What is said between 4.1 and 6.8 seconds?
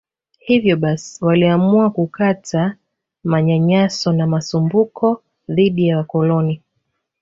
na masumbuko dhidi ya wakoloni